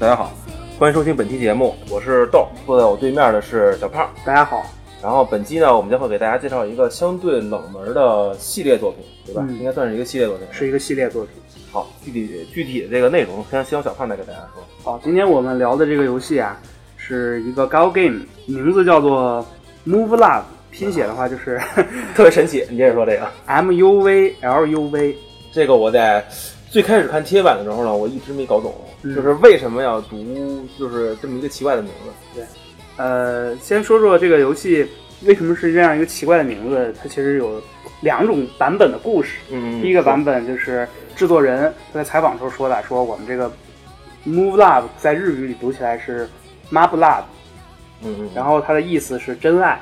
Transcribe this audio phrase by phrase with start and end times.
[0.00, 0.30] 大家好，
[0.78, 4.08] 欢迎收听本期节目，我是豆，坐在我对面的是小胖。
[4.24, 4.62] 大家好，
[5.02, 9.44] 然后本期呢，我们将会给大家介绍一个相对冷门的系列作品，对吧？
[9.48, 10.46] 嗯应该算是一个系列作品。
[10.52, 11.32] 是一个系列作品。
[11.72, 14.62] 好，具体具体的这个内容，先希望小胖来给大家说。
[14.84, 16.56] 好，今天我们聊的这个游戏啊，
[16.96, 19.44] 是一个 Gal Game，名字叫做
[19.84, 21.60] Move Love，拼写的话就是
[22.14, 23.28] 特别神奇，你接着说这个。
[23.46, 25.16] M U V L U V。
[25.50, 26.24] 这个我在
[26.70, 32.10] 最开始看贴版的时候呢，我一直没搞懂，嗯就是为什么要读就是这么一个奇怪的名字。
[32.34, 32.44] 对
[32.96, 34.86] 呃，先说说这个游戏
[35.22, 37.62] 为什么是这样一个奇怪的名字，它其实有
[38.00, 39.38] 两种版本的故事。
[39.50, 43.50] 嗯第一个版本就是制作人他在采访时候说的，说我们这个
[44.26, 46.28] Move Love 在日语里读起来是
[46.70, 47.24] Mab Love，
[48.02, 49.80] 嗯嗯，然后它的意思是真爱。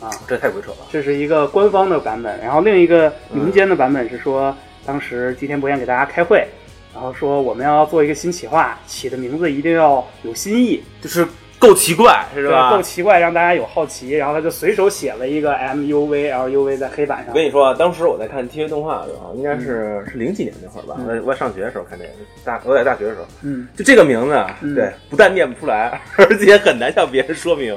[0.00, 0.78] 啊，这太鬼扯了。
[0.90, 6.46] 这是一个官方的版本，然后另一个民间的版本是说，当时吉田博彦给大家开会，
[6.94, 11.26] 然后说我们要做一个新企划，起的名字一定要有新意，就是
[11.58, 12.70] 够奇怪，是对吧？
[12.70, 17.44] 够奇怪，让大家有好奇，然后他就随手写了一个 M U V L U V 在黑板上我跟。
[17.44, 22.10] 你说啊，当时我在看 TV 动画的时候，应该是、是零几年那会儿吧，嗯我在我在上学的时候看这个，
[22.44, 27.76] 大我在大学的时候，嗯，就这个名字对，不但念不出来， 而且很难向别人说明。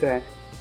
[0.00, 0.20] 对，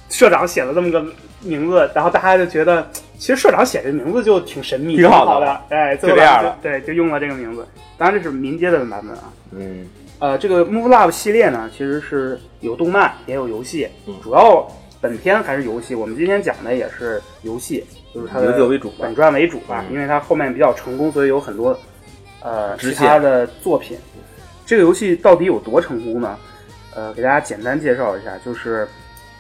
[0.10, 1.04] 社长写了这么个
[1.42, 7.66] 名字，然后大家就觉得，其实社长写这名字就挺神秘，挺好的好的，哎，就这样了对，就用了这个名字。
[7.98, 9.34] 当然这是民间的版本啊。
[9.52, 9.88] 嗯
[10.20, 14.68] 呃，这个 Move Love 系列呢，其实是有动漫也有游戏，嗯主要
[15.00, 15.96] 本片还是游戏。
[15.96, 21.78] 我们今天讲的也是游戏，就是它的游戏为主吧本传为主吧，嗯因为它后面比较成功，所以有很多
[22.42, 23.98] 呃其他的作品。
[24.66, 26.38] 这个游戏到底有多成功呢？
[26.96, 28.86] 呃，给大家简单介绍一下，就是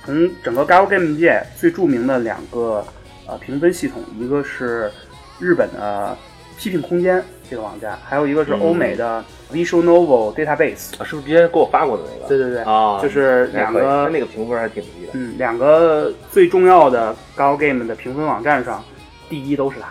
[0.05, 2.83] 从整个 Gal Game 界最著名的两个
[3.27, 4.91] 呃评分系统，一个是
[5.39, 6.17] 日本的
[6.57, 10.99] 批评空间这个网站，还有一个是嗯欧美的 Visual Novel Database。
[10.99, 12.27] 啊，是不是之前给我发过的那个？
[12.27, 15.11] 对对对，啊，就是两个那个评分还挺低的。
[15.13, 18.83] 嗯两个最重要的 Gal Game 的评分网站上，
[19.29, 19.87] 第一都是它。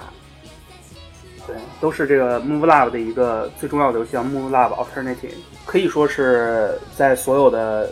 [1.47, 5.33] 对，都是这个 Move Lab 的一个最重要的游戏，叫 Move Lab Alternative，
[5.65, 7.91] 可以说是在所有的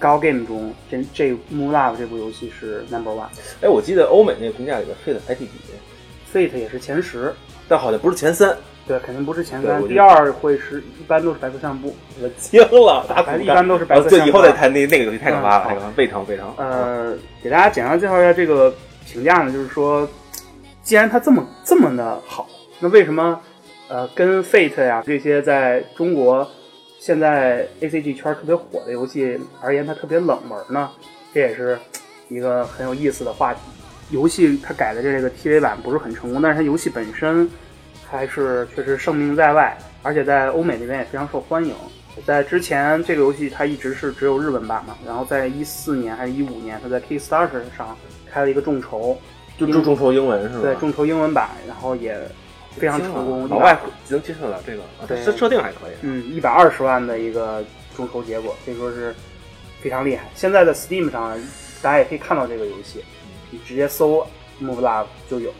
[0.00, 3.28] Gal Game 中，这这 Move Lab 这部游戏是 Number One。
[3.60, 5.52] 哎，我记得欧美那个评价里边 Fate 排第几
[6.32, 7.34] ，Fate 也是前十，
[7.68, 8.56] 但好像不是前三。
[8.84, 11.94] 对，肯定不是前三，第二会是一般都是白色相簿。
[12.20, 16.52] 我惊了，打一般都是白色呃对，相簿以后再谈那那个游戏太可怕了，嗯太可怕了，非常非常。
[16.56, 18.74] 呃，给大家简单介绍一下这个
[19.06, 20.08] 评价呢，就是说，
[20.82, 22.48] 既然它这么这么的好，
[22.80, 23.40] 那为什么
[23.86, 26.50] 呃跟 Fate 呀这些在中国
[27.04, 30.88] 现在 A C G 圈特别火的游戏而言，它特别冷门呢？
[31.34, 31.76] 这也是
[32.28, 33.58] 一个很有意思的话题。
[34.10, 37.50] 游戏它改的这个 TV 版不是很成功，但是它游戏本身
[38.08, 41.74] 还是确实盛名在外，而且在欧美那边也非常受欢迎。
[42.24, 47.98] 在之前，这个游戏它一直是只有日文版嘛，然后在一四年还是一五年，它在 Kickstarter 上
[48.30, 49.18] 开了一个众筹，
[49.58, 50.62] 就就众筹英文是吧？
[50.62, 52.16] 对众筹英文版，然后也
[52.76, 53.78] 非常成功，老外
[54.08, 55.92] 能接受得了这个，对设设定还可以。
[56.02, 57.62] 嗯一百二十万的一个
[57.96, 59.14] 众筹结果，可以说是
[59.80, 60.24] 非常厉害。
[60.34, 61.38] 现在的 Steam 上
[61.82, 63.04] 大家也可以看到这个游戏，
[63.50, 64.26] 你直接搜
[64.60, 65.52] Move Love 就有。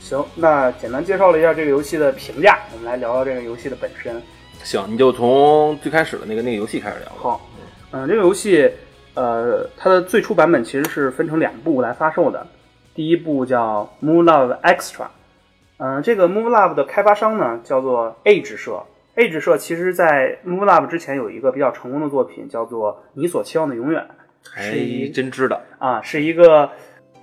[0.00, 4.22] 行，那简单介绍了一下这个游戏的评价，我们来聊聊这个游戏的本身。
[4.64, 7.12] 行，你就从最开始的那个那个游戏开始聊。
[7.16, 7.48] 好，
[7.90, 8.70] 嗯、这个游戏，
[9.14, 12.46] 呃，它的最初版本其实是分成两部来发售的。
[12.94, 15.04] 第一部叫《Moon Love Extra》，
[15.78, 18.82] 嗯、这个 Move Love 的开发商呢叫做 Age 社。
[19.16, 24.02] Age 社其实在 Move Love 之前有一个比较成功的作品，叫做《你所期望的永远》，
[24.48, 25.60] 还是一真知的。
[25.78, 26.70] 啊，是一个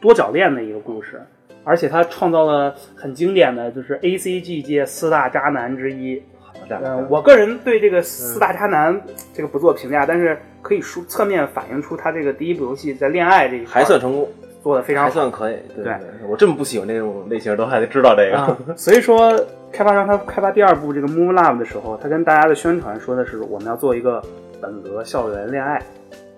[0.01, 1.21] 多角恋的一个故事，
[1.63, 6.21] 而且它创造了很经典的就是 A C G 界四大渣男之一。
[6.67, 8.99] 嗯，我个人对这个四大渣男
[9.33, 14.27] 这个不做评价，但是可以说侧面反映出他这个第一部游戏在恋爱这一块还算成功，
[14.65, 15.09] 做的非常好。
[15.09, 15.57] 还算可以。
[15.75, 15.93] 对
[16.27, 18.35] 我这么不喜欢这种类型，都还得知道这个。
[18.35, 19.39] 啊， 所以说
[19.71, 24.19] 开发商他开发第二部这个 Move Love 的时候，他跟大家的宣传说的是我们要做一个
[24.59, 25.79] 本格校园恋爱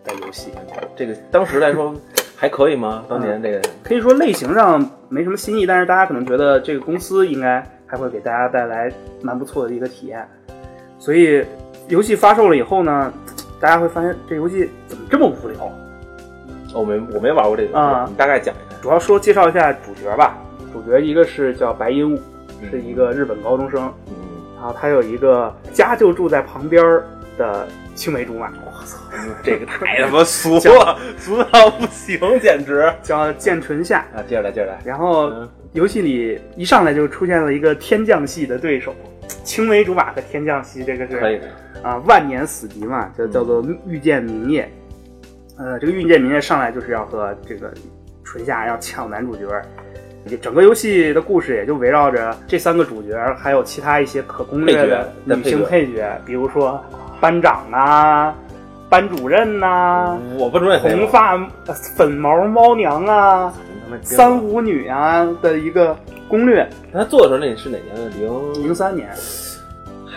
[0.03, 0.51] 的游戏，
[0.93, 1.95] 这个当时来说
[2.35, 3.05] 还可以吗？
[3.07, 8.91] 当年这个可以说类型上没什么新意，但是大家可能觉得这个公司应该还会给大家带来
[9.21, 10.27] 蛮不错的一个体验。
[10.99, 11.45] 所以
[11.87, 13.13] 游戏发售了以后呢，
[13.61, 15.71] 大家会发现这游戏怎么这么无聊？
[16.73, 18.77] 哦我没我没玩过这个，啊你大概讲一下。
[18.81, 20.37] 主要说介绍一下主角吧。
[20.73, 22.19] 主角一个是叫白鹦鹉，
[22.69, 24.13] 是一个日本高中生，嗯，
[24.55, 26.83] 然后他有一个家就住在旁边
[27.37, 28.51] 的青梅竹马，
[29.41, 32.93] 这个太他妈俗了，俗到不行，简直。
[33.01, 33.99] 叫剑唇夏。
[34.13, 34.79] 啊，接着来，接着来。
[34.85, 38.93] 然后嗯游戏里一上来就出现了一个天降系的对手，
[39.43, 41.47] 青梅竹马和天降系，这个是可以的。
[41.81, 44.69] 啊万年死敌嘛，就叫做遇见明夜。
[45.57, 47.73] 呃，这个运剑明夜上来就是要和这个
[48.23, 49.45] 纯夏要抢男主角。
[50.41, 56.83] 整个游戏的故事也就围绕着这三个主角，还有其他一些可攻略的女性配角，比如说
[57.21, 58.35] 班长啊、
[58.89, 61.37] 班主任呐、我红发
[61.95, 63.53] 粉毛猫娘啊、
[64.01, 66.67] 三舞女啊的一个攻略。
[66.91, 68.11] 他做的时候那是哪年？
[68.19, 69.09] 零零三年，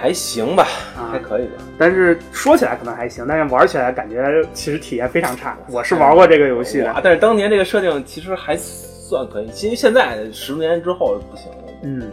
[0.00, 0.67] 还行吧，
[0.97, 1.52] 啊还可以吧。
[1.79, 5.56] 但是说起来可能还行，但是玩起来感觉其实体验非常差。
[5.70, 11.58] 我是玩过这个游戏的哇，但是当年这个设定其实还算可以，其实现在十年之后不行了。
[11.82, 12.11] 嗯，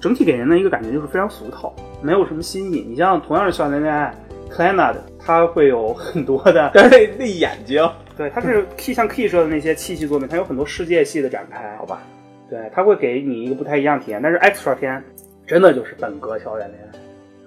[0.00, 2.84] 整体给人的一个感觉就是非常俗套，没有什么新意。
[2.86, 4.14] 你像同样是校园恋爱
[4.50, 12.02] c l a n a 的，它会有很多的， 但是那那眼睛，对，它是 Key 像 Key 社的那些气息作品，它有很多世界系的展开，好吧？
[12.50, 14.20] 对，它会给你一个不太一样体验。
[14.22, 15.02] 但是 Extra 篇
[15.46, 16.98] 真的就是本格校园恋爱，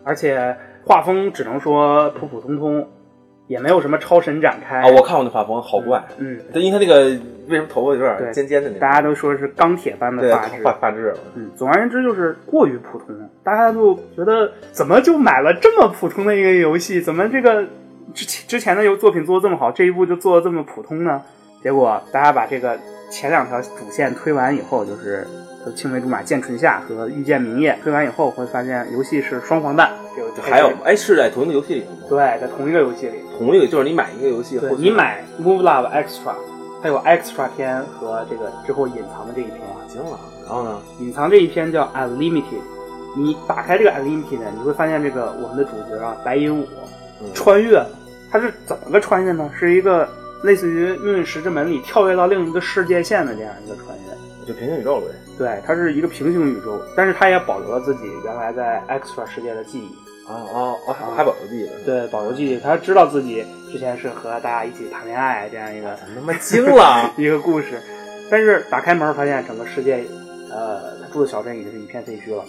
[0.08, 0.56] 而且
[0.86, 2.88] 画风只能说普普通通，
[3.48, 6.02] 也没有什么超神展开啊，我看过那画风，好怪。
[6.18, 7.10] 嗯，对，因为他那个
[7.50, 13.08] 为什么头发有点尖尖的那种，大家都说是钢铁般的发质，发发质，嗯，总而言之就是过于普通，
[13.44, 17.66] 大家就觉得怎么就买了这么普通的一个游戏，怎么这个
[18.14, 21.22] 之前之前的游作品做的这么好，这一部就做的这么普通呢？
[21.62, 22.78] 结果大家把这个
[23.10, 25.28] 前两条主线推完以后，就是
[25.74, 31.98] 青梅竹马见春夏和遇见明夜推完以后，会发现游戏是双黄蛋，这个还有哎，是在同一个游戏里头吗？
[32.10, 36.34] 对，在同一个游戏里，同一个就是你买一个游戏，对你买 Move Love Extra，
[36.82, 39.62] 它有 Extra 篇和这个之后隐藏的这一篇。
[39.88, 40.82] 惊了，然后呢？
[41.00, 42.60] 隐藏这一篇叫 Unlimited，
[43.16, 46.68] 你打开这个 Unlimited，你会发现这个我们的主角啊，白银武
[47.22, 47.90] 嗯穿越了，
[48.30, 49.50] 他是怎么个穿越呢？
[49.58, 50.06] 是一个
[50.44, 54.27] 类似于《命运石之门》里跳跃到另一个世界线的这样一个穿越。
[54.48, 55.08] 就平行宇宙呗。
[55.38, 59.96] 对，它是一个平行宇宙，但是它也保留了自己原来在 Extra 世界的记忆。
[60.28, 61.16] 啊啊啊！
[61.16, 67.10] 还保留记忆了，对，保留记忆，他知道自己之前是和大家一起谈恋爱这样一个怎么他妈惊了！
[67.18, 67.80] 一个故事，
[68.30, 70.04] 但是打开门发现整个世界，
[70.52, 72.44] 呃，他住的小镇已经是一片废墟了。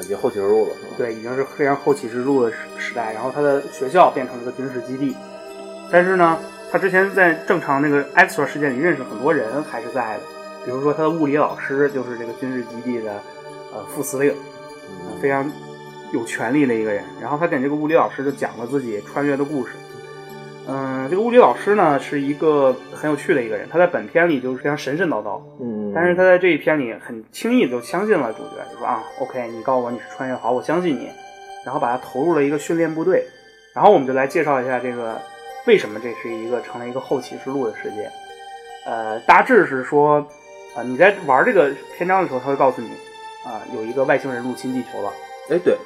[0.00, 0.94] 已经后起之入了，是吧？
[0.98, 3.12] 对，已经是非常后起之入的时时代。
[3.12, 5.14] 然后他的学校变成了一个军事基地，
[5.92, 6.38] 但是呢，
[6.72, 10.20] 他之前在正常那个 extra 世界里认识很多人还是在的，
[10.64, 13.12] 比如说他的物理老师就是这个军事基地的
[13.72, 14.32] 呃副司令，
[14.88, 15.50] 嗯非常
[16.12, 17.04] 有权力的一个人。
[17.20, 19.72] 然后他给这个物理老师就讲了自己穿越的故事。
[20.72, 31.08] 嗯、这个物理老师呢是一个很有趣的一个人，他在本片里就是非常神神叨叨，嗯，但是他在这一篇里很轻易地就相信了主角，就说啊，OK，你告诉我你是穿越好，我相信你，
[31.64, 33.24] 然后把他投入了一个训练部队，
[33.74, 35.20] 然后我们就来介绍一下这个
[35.66, 38.08] 为什么这是一个成了一个后启示录的世界。
[38.86, 40.24] 呃，大致是说，
[40.74, 42.88] 啊、你在玩这个篇章的时候，他会告诉你，
[43.44, 45.12] 啊、有一个外星人入侵地球了。
[45.50, 45.76] 哎，对，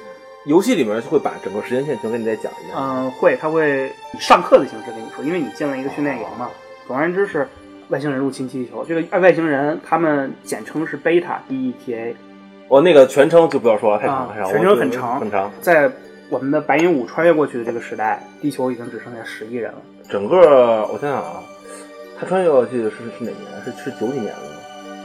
[0.45, 2.75] 游戏里面就会把整个时间线全给你再讲一遍。
[2.77, 6.49] 嗯、会，他会以上课的形式跟你说，因为你进了一个训练营嘛。
[6.87, 7.47] 总而言之是
[7.89, 12.15] 外星人入侵地球，这个外星人他们简称是贝塔 B E T A。
[12.67, 15.51] 哦那个全称就不要说了，太长啊太长，全称很长很长。
[15.61, 15.91] 在
[16.29, 19.77] 我们的白银五穿越过去的这个时代，地球已经只剩下十亿人了。
[20.09, 21.43] 整个我想想啊，
[22.19, 23.63] 他穿越过去的是是哪年？
[23.63, 24.54] 是是九几年了吗？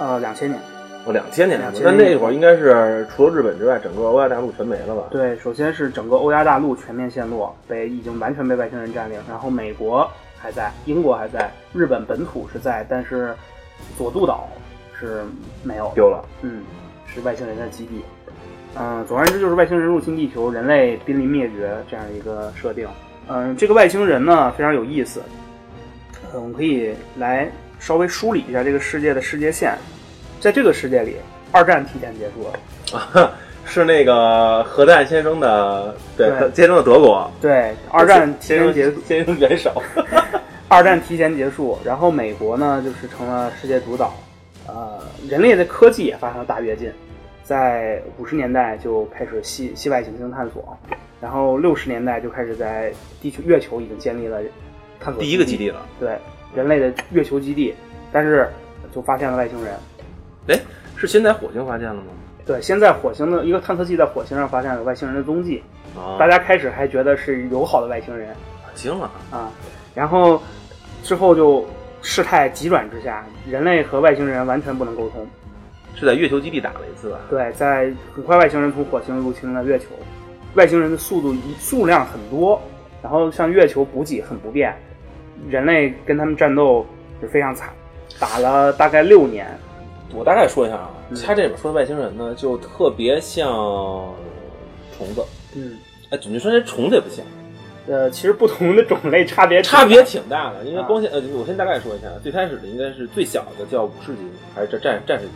[0.00, 0.60] 呃，两千年。
[1.06, 1.72] 哦，两千年了。
[1.72, 5.04] 2000但那会儿应该是除了日本之外，整个欧亚大陆全没了吧？
[5.10, 9.18] 对，首先是整个欧亚大陆全面陷落，被已经完全被外星人占领。
[9.28, 13.34] 然后美国还在，英国还在，日本本土是在，但是
[13.96, 14.48] 佐渡岛
[14.98, 15.22] 是
[15.62, 16.22] 没有丢了。
[16.42, 16.64] 嗯，
[17.06, 18.02] 是外星人的基地。
[18.78, 22.86] 嗯，总而言之就是外星人入侵地球，人类濒临灭绝这样一个设定。
[23.26, 25.22] 嗯，这个外星人呢非常有意思，
[26.32, 29.76] 呃我们可以来稍微梳理一下这个世界的世界线。
[30.38, 31.16] 在这个世界里，
[31.50, 32.96] 二战提前结束了。
[32.96, 33.32] 啊，
[33.66, 37.28] 是那个核弹先生的，对，对先生的德国。
[37.40, 39.82] 对，二战提先生前结束，先生元首。
[40.68, 44.14] 二战提前结束，然后美国呢就是成了世界主导，
[44.68, 46.88] 呃，人类的科技也发生了大跃进，
[47.42, 50.78] 在五十年代就开始系系外行星探索，
[51.20, 54.38] 然后六十年代就开始在地球月球已经建立了
[55.00, 55.84] 探索第一个基地了。
[55.98, 56.16] 对
[56.54, 57.74] 人类的月球基地，
[58.12, 58.48] 但是
[58.92, 59.74] 就发现了外星人。
[60.48, 60.58] 哎，
[60.96, 62.08] 是先在火星发现了吗？
[62.46, 65.62] 对，先在火星的一个探测器在火星上发现了外星人的踪迹，
[65.96, 68.34] 啊，大家开始还觉得是友好的外星人，
[68.74, 69.10] 惊了。
[69.30, 69.52] 啊，
[69.94, 70.42] 然后
[71.04, 71.64] 之后就
[72.02, 75.24] 事态急转直下，人类和外星人完全不能沟通。
[75.94, 77.18] 是在月球基地打了一次吧？
[77.28, 79.86] 对，在很快外星人从火星入侵了月球，
[80.54, 82.60] 外星人的速度一数量很多，
[83.02, 84.74] 然后向月球补给很不便，
[85.48, 86.84] 人类跟他们战斗
[87.20, 87.70] 是非常惨，
[88.18, 89.46] 打了大概六年。
[90.12, 93.46] 我大概说一下啊，嗯他这里面说的外星人呢，就特别像
[94.96, 95.24] 虫子。
[95.54, 95.78] 嗯，
[96.10, 97.24] 哎，准确说，这虫子也不像，
[97.86, 100.64] 呃，其实不同的种类差别差别挺大的。
[100.64, 105.32] 因为啊光线，呃，我先大概说一下，最开始的应该是最小的叫武士级，还是战战战士级，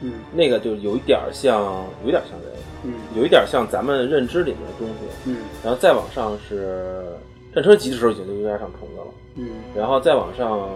[0.00, 4.94] 嗯那个就有一点像，有一点像这个，嗯有一点像咱们认知里面的东西。
[5.26, 7.04] 嗯然后再往上是
[7.54, 10.68] 战车级的时候已经就有点上虫子了，嗯然后再往上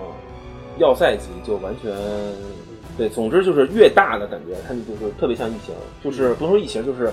[0.78, 1.92] 要塞级就完全。
[2.96, 7.10] 对，总之就是越大的感觉，它就是特别像异形，就是不能说异形，就是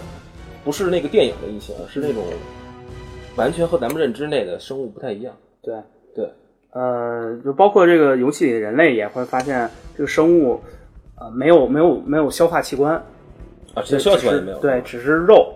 [0.63, 2.23] 不是那个电影的异形，是那种
[3.35, 5.35] 完全和咱们认知内的生物不太一样。
[5.59, 5.73] 对，
[6.13, 6.31] 对，
[6.71, 10.61] 呃，就包括这个游戏里的人类也会发现，这个生物
[11.15, 12.93] 呃没有没有没有消化器官，
[13.73, 14.59] 啊，这消息也没有。
[14.59, 15.51] 对，只是肉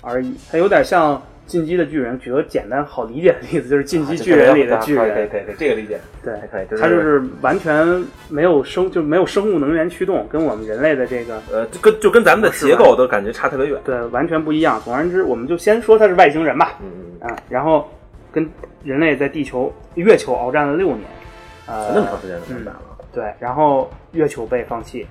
[0.00, 0.32] 而已。
[0.48, 6.66] 它有点像《进击的巨人》，举个简单好理解的例子，就是《进击巨人》里的巨人可以人，可以可以，这个理解，对，可以。
[6.80, 13.80] 它就是完全没有生，就没有生物能源驱动，跟我们人类的这个呃，就跟就跟咱们的结构都感觉差特别远。
[13.84, 14.80] 对完全不一样。
[14.84, 17.88] 总而言之，我们就先说他是外星人吧，嗯嗯，啊，然后
[18.32, 18.48] 跟
[18.82, 21.02] 人类在地球、月球鏖战了六年，
[21.66, 22.82] 呃，那么长时间就打了。
[23.12, 25.06] 对，然后月球被放弃，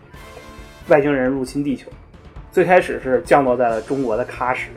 [0.89, 1.89] 外星人入侵地球，
[2.51, 4.70] 最开始是降落在了中国的喀什，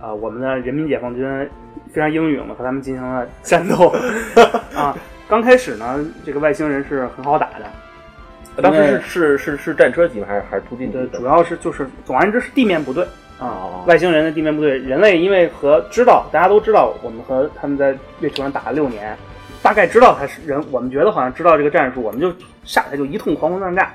[0.00, 1.50] 啊、我们的人民解放军
[1.92, 3.94] 非常英勇的和他们进行了战斗，
[4.76, 4.96] 啊，
[5.28, 10.26] 刚开始呢，这个外星人是很好打的，当时是是是是战车级吗？
[10.28, 13.04] 还是还是突击级对，主要是就是总而言之是地面部队。
[13.38, 19.14] 啊哦，外星人的地面部队，人类因为和知道大家都知道我们和他们在月球上打了六年，
[19.62, 22.32] 大概知道他是人，我们觉得好像知道这个战术，我们就
[22.64, 23.92] 上来就一通狂轰乱炸。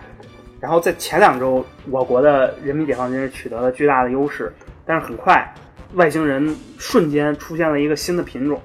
[0.59, 4.53] 然后在前两周，我国的人民解放军取得了巨大的优势，
[4.85, 5.43] 但是很快，
[5.95, 8.59] 外星人瞬间出现了一个新的品种，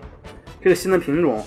[0.60, 1.42] 这个新的品种，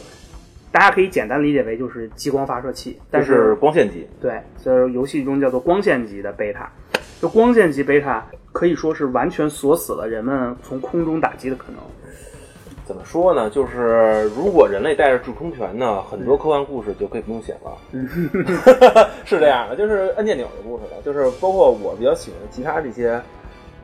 [0.72, 4.06] 大家可以简单理解为就是激光发射器，但就是光线级。
[4.22, 6.70] 对，就是游戏中叫做光线级的贝塔。
[7.22, 11.82] 就光线级贝塔可以说是完全锁死了人们从空中打击的可能。
[12.86, 13.50] 怎么说呢？
[13.50, 17.78] 就是如果人类带着制空权呢，很多科幻故事就可以不用写了。
[19.26, 21.02] 是这样的，就是按键钮的故事了。
[21.06, 23.22] 就是包括我比较喜欢其他这些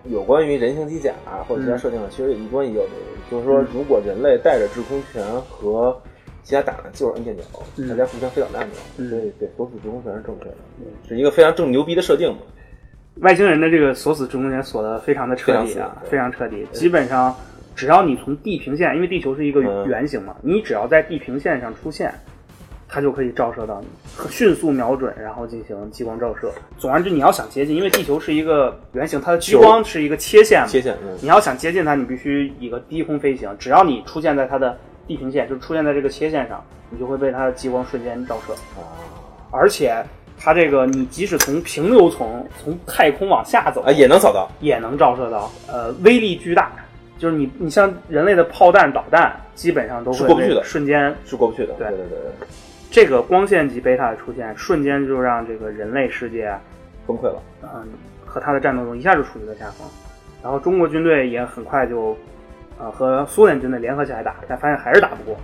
[0.09, 3.15] 有关于人形机甲啊或者其他设定的，其实也一关一有这个。
[3.31, 5.99] 就是说，如果人类带着制空权和
[6.43, 7.43] 其他打的就是按键钮，
[7.77, 10.55] 嗯大家互相飞导弹的，嗯所以对锁死制空权是正确的，
[11.07, 12.39] 是一个非常正牛逼的设定嘛。
[13.21, 16.67] 外星人的这个锁死制空权锁的非常的彻底啊，非非常彻底。
[16.71, 17.35] 基本上，
[17.75, 22.13] 只要你从地平线，因为地球是一个嗯圆形嘛，你只要在地平线上出现，
[22.87, 23.87] 它就可以照射到你，
[24.29, 26.51] 迅速瞄准，然后进行激光照射。
[26.77, 33.49] 总而言之，你要想接近，因为地球是一个圆形，它的激光是一个切线嘛，切线，嗯，你要想接近它，你必须一个低空飞行。
[33.57, 34.77] 只要你出现在它的
[35.07, 38.53] 地平线，就是出现在这个切线上，你就会被它的激光瞬间照射。
[38.79, 38.93] 啊，
[39.51, 39.95] 而且
[40.37, 44.49] 它这个，你即使从平流层从太空往下走，啊也能扫到。
[44.59, 46.71] 也能照射到，呃，威力巨大。
[47.17, 52.47] 就是你，你像人类的炮弹、导弹，基本上都会是过不去的瞬间是过不去的，对对对对对，
[52.95, 56.61] 这个光线级贝塔的出现，瞬间就让这个人类世界啊，
[57.05, 57.43] 崩溃了。
[57.61, 57.85] 嗯，
[58.25, 59.85] 和他的战斗中一下就处于了下风。
[60.41, 62.17] 然后中国军队也很快就，
[62.79, 65.37] 呃，和苏联军队联合起来打，但发现还是打不过。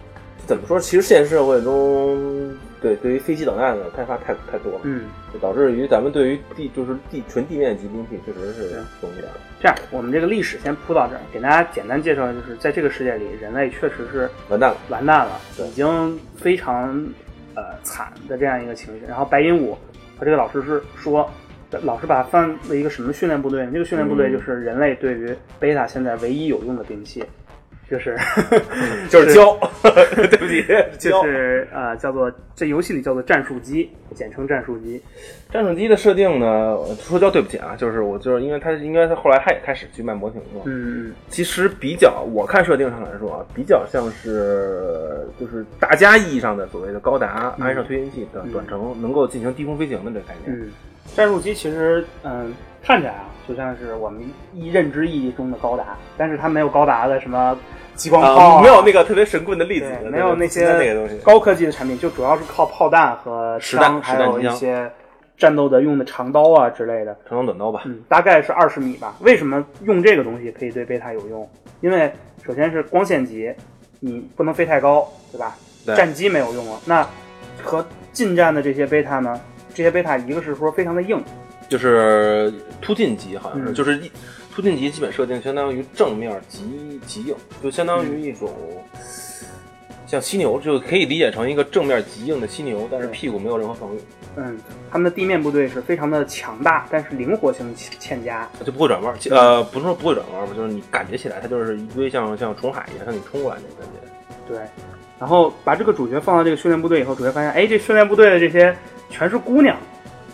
[0.48, 0.80] 怎么说？
[0.80, 5.04] 其实现实社会中，对对于飞机导弹的开发太太多了，嗯，
[5.34, 9.28] 就导致于咱们对于地就是地纯地面级兵器确实是东西点。
[9.60, 17.06] 这样，我们这个历史先铺到这儿，给大家简单介绍，就是在这个世界里，人类确实是完蛋了，完蛋了，对已经非常
[17.56, 19.06] 呃惨的这样一个情绪。
[19.08, 19.78] 然后白银武
[20.18, 21.30] 和这个老师是说，
[21.84, 23.72] 老师把它放了一个什么训练部队呢？
[23.72, 27.24] 这个训练部队嗯就是人类对于贝塔现在唯一有用的兵器，
[27.92, 28.18] 就是
[29.12, 30.66] 就是胶，对不起，
[30.98, 31.22] 就。
[31.26, 35.02] 是呃叫做这游戏里叫做战术机，简称战术机。
[35.52, 50.58] 战术机的设定呢，说胶对不起啊，就是我就是因为他应该他后来他也开始去卖模型了，嗯其实比较我看设定上来说啊，比较像是就是大家意义上的所谓的高达嗯安上推进器的短程，能够进行低空飞行的这个概念。
[50.58, 50.72] 嗯，
[51.16, 54.22] 战术机其实嗯看起来啊就像是我们
[54.54, 57.58] 一认知意义中的高达，但是它没有高达的什么
[57.96, 61.20] 激光炮、啊，没有那个特别神棍的粒子没有那些。
[61.24, 64.90] 高科技的产品，就主要是靠炮弹和枪，还有一些
[65.38, 67.18] 战斗的用的长刀啊之类的。
[67.28, 69.16] 长刀短刀吧，嗯，大概是二十米吧。
[69.22, 71.50] 为什么用这个东西可以对贝塔有用？
[71.82, 72.12] 因为
[72.46, 73.54] 首先是光线级，
[74.00, 75.56] 你不能飞太高，对吧？
[75.86, 76.80] 对战机没有用了。
[76.86, 77.08] 那
[77.64, 79.40] 和近战的这些贝塔呢？
[79.74, 81.24] 这些贝塔一个是说非常的硬，
[81.72, 84.12] 就是突进级，好像是，嗯就是一
[84.54, 88.54] 突进级基本设定相当于正面极极硬，就相当于一种。
[90.06, 94.00] 像犀牛就可以理解成一个正面极硬的犀牛，但是屁股没有任何防御，
[94.36, 94.60] 嗯，
[94.92, 98.46] 他们的地面部队是非常的强大，但是灵活性欠佳。
[98.66, 99.16] 就不会转弯。
[99.30, 104.54] 呃，不是说不会转弯吧，就是你感觉起来它就是一堆像像虫海一样向你冲过来那种感觉。
[104.54, 104.60] 对，
[105.18, 108.76] 然后把这个主角放到这个训练部队以后，主角发现，哎，这训练部队的这些
[109.10, 109.78] 全是姑娘，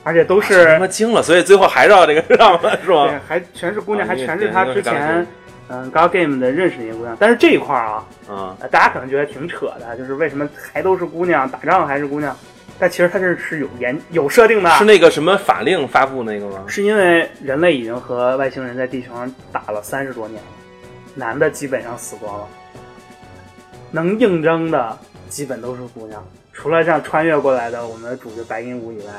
[0.08, 5.28] 而且都他是妈惊了，所以最后还绕这个上了，是对吧？，还全是姑娘，还全是他之前
[5.68, 7.18] 嗯 Gal Game 的认识那些姑娘。
[7.20, 12.34] 但是这一块儿啊，啊，呃大家可能觉得挺扯的，就是为什么还都是姑娘，打仗还是姑娘？
[12.80, 16.64] 但其实它这是有研有设定的，是那个什么法令发布那个吗？
[16.68, 20.48] 是因为人类已经和外星人在地球上打了三十多年了，
[21.16, 22.48] 男的基本上死光了，
[23.92, 24.98] 能应征的
[25.28, 26.24] 基本都是姑娘，
[26.54, 29.12] 除了这样穿越过来的我们的主角白银武以外，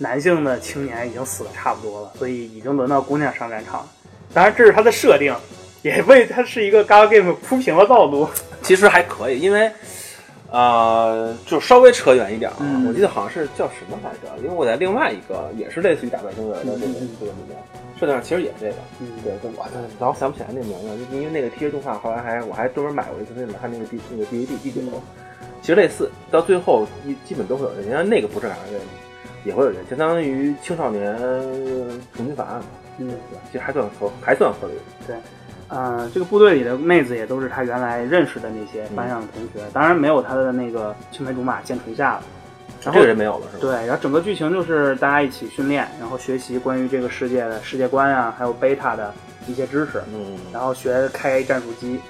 [0.00, 3.88] 男性的青年已经死的差不多了，所以已经轮到姑娘上战场了。
[4.32, 5.34] 当然，这是它的设定，
[5.82, 8.28] 也为它是一个 Gal Game 铺平了道路。
[8.62, 9.70] 其实还可以，因为
[10.50, 14.36] 呃，就稍微扯远一点啊，嗯我记得好像是叫什么来着？
[14.38, 17.56] 因为我在另外一个也是类似于打外星人的这个这个里面，
[17.98, 18.74] 设定上其实也是这个。
[19.00, 19.66] 嗯，对，就我
[19.98, 24.80] 老想不起来那名字，因为那个 TV 动画后来还我还专门买过一次，那个他那个 D 那个 DVD 第九，
[25.62, 28.82] 其实类似，到最后一基本都会有人，因为那个不是打外星人，
[29.44, 31.16] 也会有人，相当于青少年
[32.14, 32.66] 重新法案嘛，
[32.98, 33.08] 嗯。
[33.08, 33.42] 对吧？
[33.50, 34.74] 其实还算合还算合理。
[35.06, 35.16] 对
[35.68, 42.22] 呃，这个部队里的妹子也都是他原来认识的那些班上的同学，当然没有他的那个青梅竹马剑垂下了。
[42.82, 43.60] 然后这个人没有了是吧？
[43.60, 49.14] 对，然后整个剧情就是大家一起训练，然后学习关于这个世界的世界观啊，还有贝塔的
[49.46, 52.00] 一些知识，嗯，然后学开战术机。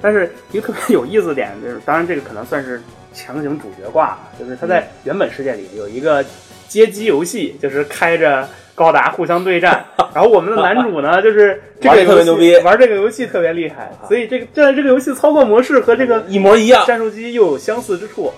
[0.00, 2.80] 但是一个特别有意思的点就是，当然这个可能算是
[3.12, 6.22] 强行主角挂，就是他在原本世界里有一个
[6.68, 9.84] 街机游戏，就是开着高达互相对战。
[10.14, 16.84] 然后我们的男主呢， 就是这个特别牛逼玩这个游戏特别厉害，所以这个这这个游戏操作模式和这个一模一样。
[16.86, 18.32] 战术机又有相似之处。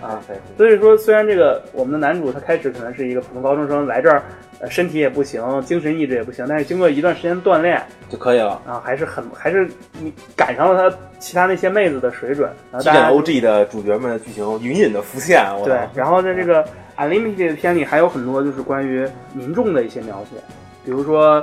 [0.00, 4.22] 啊，对所以说，虽然这个我们的男主他开始可能是一个普通高中生，来这儿，
[4.60, 8.62] 呃，身体也不行，精神意志也不行，但是经过一段时间锻炼就可以了。
[8.64, 9.68] 啊，还是很还是
[10.00, 12.48] 你赶上了他其他那些妹子的水准。
[12.70, 16.64] 然后大家 OG 的主角们的剧情隐隐的浮现，我对，然后在这个
[16.98, 20.36] Unlimited 片里还有很多就是关于民众的一些描写，
[20.84, 21.42] 比如说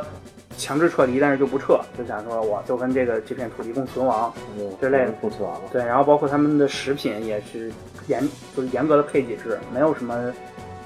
[0.57, 4.33] 强制撤离，但是就不撤，就想说我就跟这个这片土地共存亡。
[4.57, 5.69] 嗯之类的共存亡了。
[5.71, 7.71] 对，然后包括他们的食品也是
[8.07, 8.21] 严，
[8.55, 10.33] 就是严格的配给制，没有什么，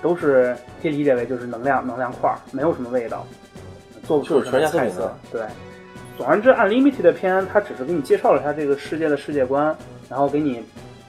[0.02, 3.26] 都是可以理解为就是能量能量块儿，没有什么味道，
[4.04, 5.14] 做不出就是什么菜色。
[5.32, 5.42] 对，
[6.18, 9.76] 总而言之，Unlimited 的片它只是给你介绍了一下这个世界的世界观，
[10.10, 10.64] 然后给你，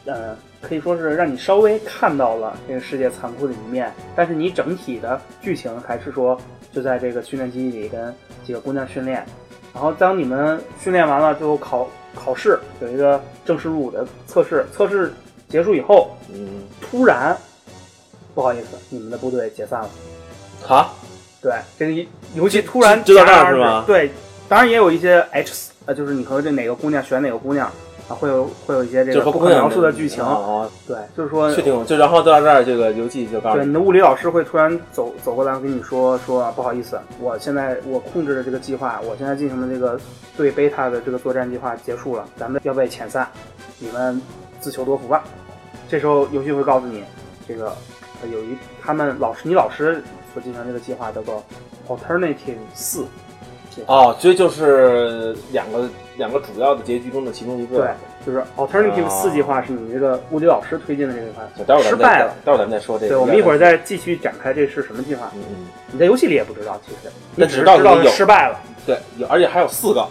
[0.06, 6.38] 呃，可以说是让你稍微看到了这个世界残酷的一面，但是你整体的剧情还是说
[6.72, 9.24] 就在这个训练基地里跟几个姑娘训练，
[9.74, 15.12] 然后当你们训练完了，最后考考试有一个正式入伍的测试，测试
[15.48, 17.36] 结束以后，嗯，突然
[18.34, 19.90] 不好意思，你们的部队解散了。
[20.62, 20.94] 好，
[21.40, 24.10] 对，这个一游戏突然就就到这儿是吗对，
[24.48, 27.72] 当然也有一些 H，呃，就是你和这哪个姑娘选哪个姑娘
[28.10, 30.22] 啊，会有会有一些这就个不可描述的剧情。
[30.24, 39.98] 啊，对，就是说，确定就然后到这儿，这个游戏就告诉对，你你的物理老师会突然走走过来跟你说说不好意思，我现在我控制的这个计划，我现在进行的这个
[40.36, 43.28] 对贝塔的这个作战计划结束了，咱们要被遣散，
[43.78, 44.20] 你们
[44.58, 45.22] 自求多福吧。
[45.88, 47.04] 这时候游戏会告诉你，
[47.46, 47.66] 这个
[48.22, 50.02] 呃有一他们老师你老师
[50.34, 51.44] 所进行这个计划叫做
[51.86, 53.04] Alternative 四，
[53.86, 57.78] 哦，所以就是两个两个主要的结局中的其中一个。
[57.78, 57.88] 对，
[58.26, 62.34] 就是 Alternative 哦四计划是你这个物理老师推进的这个计划就待会儿咱们再失败了。
[62.44, 63.10] 待会儿咱们再说这个。
[63.10, 65.30] 对，我们一会儿再继续展开这是什么计划。
[65.34, 67.78] 嗯嗯，你在游戏里也不知道，其实你只知道
[68.08, 68.58] 失败了。
[68.86, 70.06] 对，有而且还有四个。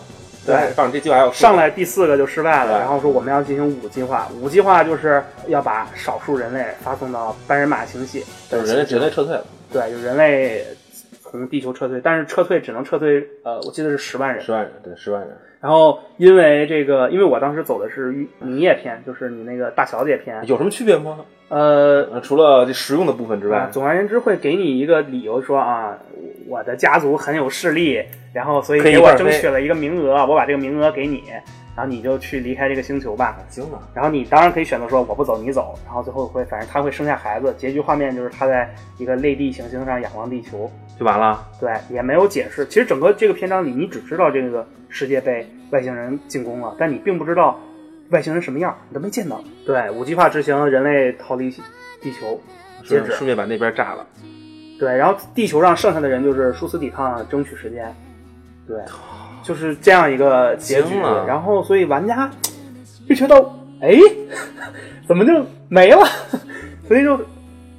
[0.46, 9.46] 对放这计划还有上来第四个就失败了，然后说我们要进行五计划，五计划就是要把少数人类发送到半人马星系，就是人类人类撤退了。
[9.72, 10.66] 对，就人类
[11.30, 14.42] 从地球撤退，但是撤退只能撤退，呃，我记得是十万人。
[14.42, 15.30] 十万人，对，十万人。
[15.62, 21.20] 然后因为这个，因为我当时走的是明夜篇，就是你那个大小姐篇，有什么区别吗？
[21.50, 25.98] 呃，呃，除了这实用的部分之啊外，总而言之会给你一个理由说啊，
[26.48, 28.02] 我的家族很有势力，
[28.34, 31.24] 然后所以给我争取了一个名额，我把这个名额给你，
[31.80, 33.38] 然后你就去离开这个星球吧。
[33.48, 33.82] 惊了。
[33.94, 41.48] 然后你当然可以选择说我不走你走，然后最后会反正他会生下孩子，结局画面就是他在一个类地行星上仰望地球，就完了。
[41.58, 42.66] 对，也没有解释。
[42.66, 47.58] 其实整个这个篇章里，你只知道这个世界被外星人进攻了，但你并不知道
[48.10, 49.42] 外星人什么样，你都没见到。
[49.66, 51.50] 对，五计划执行，人类逃离
[52.02, 52.42] 地球，
[52.84, 53.06] 截止。
[53.06, 54.06] 顺顺便把那边炸了。
[54.78, 57.96] 对，然后地球上剩下的人就是殊死抵抗，争取时间。
[58.68, 58.78] 对，
[59.50, 60.96] 就是这样一个结局。
[61.26, 62.30] 然后，所以玩家
[63.08, 63.36] 就觉得
[63.82, 63.98] 哎，
[65.08, 66.06] 怎么就没了？
[66.88, 67.20] 所以就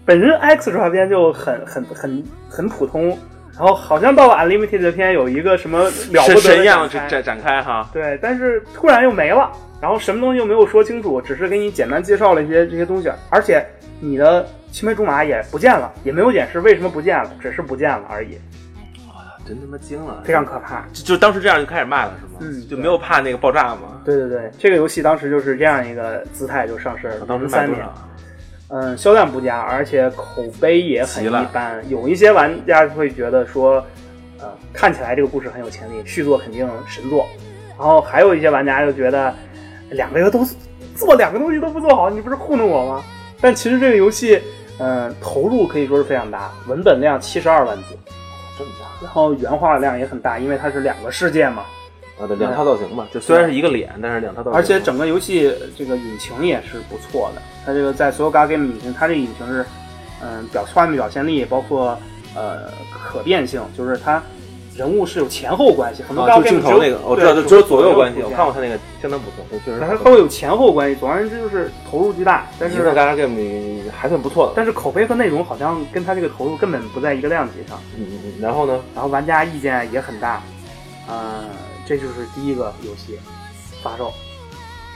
[0.04, 3.16] 本身 Extra 篇就很很很很普通，
[3.56, 7.88] 然后好像到了 Unlimited 篇有一个什么了不得的神样展展展开哈。
[7.92, 9.48] 对，但是突然又没了，
[9.80, 13.64] 然后什么东西又没有说清楚，只是给你简单介绍了一些这些东西，而且
[14.00, 18.38] 你的青梅竹马也不见了，也没有解释为什么不见了，只是不见了而已，
[19.50, 20.86] 真他妈惊了，非常可怕。
[20.92, 22.38] 就就当时这样就开始卖了是吗？
[22.40, 24.00] 嗯就没有怕那个爆炸吗？
[24.04, 27.84] 对对对，这个游戏当时就是这样一个姿态就上市了，当时卖三年？
[28.68, 31.82] 嗯，销量不佳，而且口碑也很一般。
[31.88, 33.84] 有一些玩家会觉得说，
[34.38, 37.26] 呃，看起来这个故事很有潜力，续作肯定神作。
[37.76, 39.34] 然后还有一些玩家就觉得，
[39.90, 40.46] 两个都
[40.94, 43.02] 做两个东西都不做好，你不是糊弄我吗？
[43.40, 44.40] 但其实这个游戏，
[44.78, 47.98] 嗯、投入可以说是非常大，文本量七十二万字，
[49.02, 51.64] 然后原画量也很大，因为它是两个世界嘛。
[52.20, 52.26] 啊？
[52.26, 54.58] 对，两套造型嘛，就虽然是一个脸，但是两套造型。
[54.58, 59.64] 而且整个游戏这个引擎也是不错的，它这个在所有 Gal Game 引擎，它这个引擎是，
[60.22, 61.98] 嗯，表画面表现力，包括
[62.34, 64.22] 呃可变性，就是它
[64.80, 68.22] 人物是有前后关系，很多啊，Gal 就镜头那个，我知道，只有左右关系。
[68.22, 74.54] 我看过他那个，相当不错，对，确实它它会有前后关系，总而言之就是投入巨大，但但是在 Gaga Game 里还算不错的。
[74.56, 78.80] 但是口碑和内容好像跟他这个投入根本不在一个量级上，嗯嗯嗯，然后呢？
[78.94, 80.42] 然后玩家意见也很大，
[81.06, 81.44] 呃，
[81.84, 83.18] 这就是第一个游戏
[83.82, 84.10] 发售，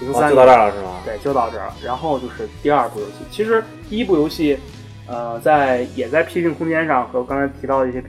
[0.00, 0.92] 零哦，三就到这儿了是吗？
[1.04, 1.74] 对，就到这儿了。
[1.84, 4.58] 然后就是第二部游戏，其实第一部游戏，
[5.06, 8.02] 呃，在也在 PC 空间上和刚才提到的一些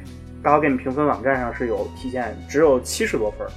[0.45, 3.49] 高 game 评分网站上是有体现，只有七十多分儿。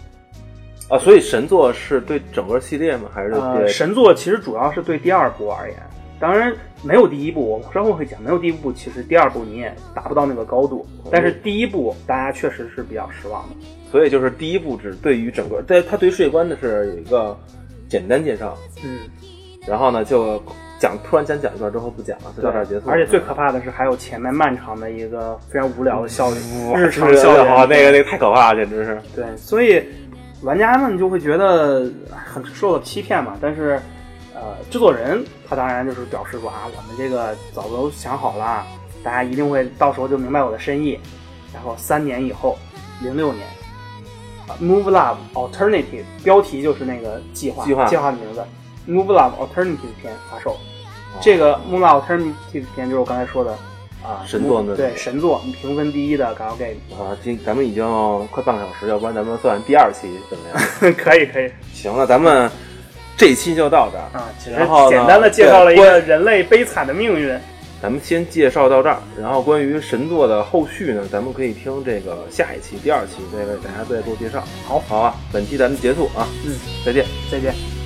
[0.88, 3.10] 啊，所以神作是对整个系列吗？
[3.12, 3.68] 还是呃，对？
[3.68, 5.76] 神作其实主要是对第二部而言，
[6.18, 6.50] 当然
[6.82, 10.86] 没有第一部，我稍后会讲，没有第一部，其实第二部你也达不到那个高度。
[11.12, 13.56] 但是第一部大家确实是比较失望的。
[13.92, 17.38] 所以就是第一部只对于整个，对它对于世界观的是有一个
[17.86, 19.00] 简单介绍，嗯，
[19.66, 20.42] 然后呢就
[20.78, 22.88] 讲突然间讲一段之后不讲了，就到这儿结束。
[22.88, 27.46] 而且最可怕的是，还有前面漫长的一个非常无聊的校嗯 日常校园。
[27.46, 29.00] 啊，那个那个太可怕了，简直是。
[29.14, 29.82] 对，所以
[30.42, 33.36] 玩家们就会觉得很受到欺骗嘛。
[33.40, 33.80] 但是，
[34.34, 38.64] 呃，制作人他当然就是表示说啊，我们这个早都想好了，
[39.02, 40.98] 大家一定会到时候就明白我的深意。
[41.52, 42.56] 然后三年以后，
[43.02, 43.44] 零六年，
[44.46, 48.44] 啊，Move Love Alternative 标题就是那个计划计划的名字
[48.88, 50.56] ，Move Love Alternative 片发售。
[51.20, 53.52] 这个 Move Love Alternative 片就是我刚才说的
[54.02, 57.84] 啊，神作呢对神作评分第一的 Gal Game，啊，今咱们已经
[58.28, 60.94] 快半个小时，要不然咱们算第二期怎么样？
[60.96, 61.50] 可以可以。
[61.74, 62.50] 行了，咱们
[63.16, 64.04] 这期就到这儿。
[64.16, 67.38] 啊，然后简单的介绍了一个人类悲惨的命运。
[67.80, 74.42] 咱们先介绍到这儿，然后关于神作的后续呢，咱们可以听这个下一期、第二期再为大家再做介绍。
[74.66, 77.04] 好好啊，本期咱们结束啊，嗯，再见。
[77.30, 77.77] 再见。